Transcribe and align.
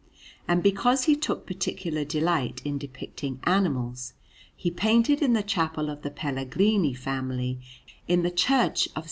And 0.47 0.63
because 0.63 1.03
he 1.03 1.15
took 1.15 1.45
particular 1.45 2.03
delight 2.03 2.59
in 2.65 2.79
depicting 2.79 3.39
animals, 3.43 4.13
he 4.55 4.71
painted 4.71 5.21
in 5.21 5.33
the 5.33 5.43
Chapel 5.43 5.91
of 5.91 6.01
the 6.01 6.09
Pellegrini 6.09 6.95
family, 6.95 7.59
in 8.07 8.23
the 8.23 8.31
Church 8.31 8.87
of 8.87 8.93
S. 8.95 8.99